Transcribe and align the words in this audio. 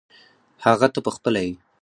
هغه 0.65 0.87
ته 0.93 0.99
پخپله 1.05 1.39
یې. 1.45 1.53